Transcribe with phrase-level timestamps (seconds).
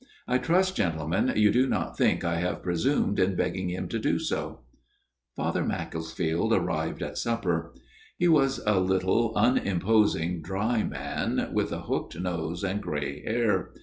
[0.27, 4.17] I trust, gentlemen, you do not think I have presumed in begging him to do
[4.17, 4.61] so."
[5.35, 7.75] Father Macclesfield arrived at supper.
[8.17, 13.73] He was a little unimposing dry man, with a hooked nose, and grey hair.